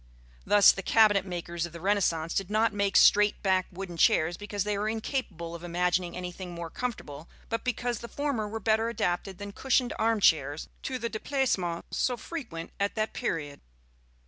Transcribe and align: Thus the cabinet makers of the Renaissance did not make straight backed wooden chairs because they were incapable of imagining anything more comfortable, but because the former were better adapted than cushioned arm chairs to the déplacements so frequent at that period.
Thus 0.47 0.71
the 0.71 0.81
cabinet 0.81 1.27
makers 1.27 1.67
of 1.67 1.73
the 1.73 1.79
Renaissance 1.79 2.33
did 2.33 2.49
not 2.49 2.73
make 2.73 2.97
straight 2.97 3.43
backed 3.43 3.71
wooden 3.71 3.97
chairs 3.97 4.35
because 4.35 4.63
they 4.63 4.75
were 4.75 4.89
incapable 4.89 5.53
of 5.53 5.63
imagining 5.63 6.17
anything 6.17 6.53
more 6.55 6.71
comfortable, 6.71 7.29
but 7.49 7.63
because 7.63 7.99
the 7.99 8.07
former 8.07 8.47
were 8.47 8.59
better 8.59 8.89
adapted 8.89 9.37
than 9.37 9.51
cushioned 9.51 9.93
arm 9.99 10.19
chairs 10.19 10.69
to 10.81 10.97
the 10.97 11.07
déplacements 11.07 11.83
so 11.91 12.17
frequent 12.17 12.71
at 12.79 12.95
that 12.95 13.13
period. 13.13 13.61